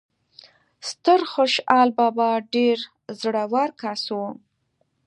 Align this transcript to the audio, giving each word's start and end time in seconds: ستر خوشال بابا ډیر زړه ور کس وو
ستر 0.89 1.19
خوشال 1.31 1.87
بابا 1.97 2.29
ډیر 2.53 2.77
زړه 3.21 3.43
ور 3.53 3.69
کس 3.81 4.03
وو 4.15 4.27